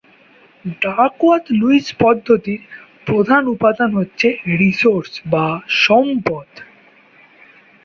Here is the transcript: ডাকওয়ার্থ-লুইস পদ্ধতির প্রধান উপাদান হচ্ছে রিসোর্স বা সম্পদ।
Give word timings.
ডাকওয়ার্থ-লুইস 0.81 1.87
পদ্ধতির 1.99 2.61
প্রধান 3.05 3.43
উপাদান 3.47 3.89
হচ্ছে 3.95 4.27
রিসোর্স 4.59 5.11
বা 5.25 5.45
সম্পদ। 5.81 6.47